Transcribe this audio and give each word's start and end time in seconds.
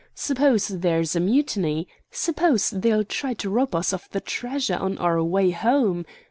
Suppose 0.15 0.67
there's 0.67 1.15
a 1.15 1.19
mutiny? 1.19 1.87
Suppose 2.09 2.71
they 2.71 3.03
try 3.03 3.35
to 3.35 3.49
rob 3.51 3.75
us 3.75 3.93
of 3.93 4.09
the 4.09 4.19
treasure 4.19 4.77
on 4.77 4.97
our 4.97 5.21
way 5.23 5.51
home? 5.51 6.05